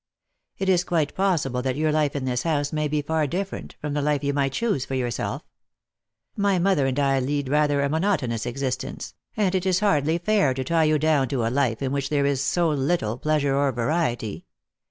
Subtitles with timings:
[0.57, 3.93] It is quite possible that your life in this house may be far different from
[3.93, 5.43] the life you might choose for yourself.
[6.35, 10.55] My mother and I lead rather a monotonous exist ence, and it is hardly fair
[10.55, 13.71] to tie you down to a life in which there is so iritle pleasure or
[13.71, 14.47] variety.